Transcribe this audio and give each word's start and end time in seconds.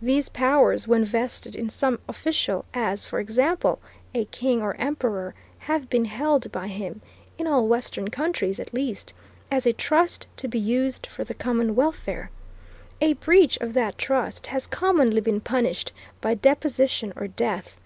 These 0.00 0.28
powers, 0.28 0.88
when 0.88 1.04
vested 1.04 1.54
in 1.54 1.70
some 1.70 2.00
official, 2.08 2.64
as, 2.74 3.04
for 3.04 3.20
example, 3.20 3.78
a 4.12 4.24
king 4.24 4.60
or 4.60 4.74
emperor, 4.74 5.36
have 5.70 5.88
been 5.88 6.06
held 6.06 6.50
by 6.50 6.66
him, 6.66 7.00
in 7.38 7.46
all 7.46 7.68
Western 7.68 8.08
countries 8.08 8.58
at 8.58 8.74
least, 8.74 9.12
as 9.52 9.64
a 9.64 9.72
trust 9.72 10.26
to 10.38 10.48
be 10.48 10.58
used 10.58 11.06
for 11.06 11.22
the 11.22 11.32
common 11.32 11.76
welfare. 11.76 12.32
A 13.00 13.12
breach 13.12 13.56
of 13.58 13.72
that 13.74 13.98
trust 13.98 14.48
has 14.48 14.66
commonly 14.66 15.20
been 15.20 15.40
punished 15.40 15.92
by 16.20 16.34
deposition 16.34 17.12
or 17.14 17.28
death. 17.28 17.78